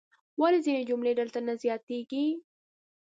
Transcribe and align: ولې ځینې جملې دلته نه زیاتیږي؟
ولې 0.39 0.59
ځینې 0.65 0.81
جملې 0.89 1.13
دلته 1.19 1.39
نه 1.47 1.53
زیاتیږي؟ 1.63 2.25